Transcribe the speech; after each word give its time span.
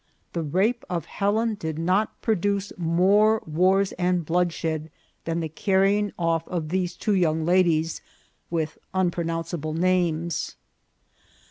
The 0.33 0.41
rape 0.41 0.83
of 0.89 1.05
Helen 1.05 1.53
did 1.53 1.77
not 1.77 2.19
produce 2.23 2.73
more 2.75 3.39
wars 3.45 3.91
and 3.99 4.25
bloodshed 4.25 4.89
than 5.25 5.41
the 5.41 5.47
car 5.49 5.81
rying 5.81 6.11
off 6.17 6.47
of 6.47 6.69
these 6.69 6.95
two 6.95 7.13
young 7.13 7.45
ladies 7.45 8.01
with 8.49 8.79
unpronounceable 8.95 9.75
names. 9.75 10.55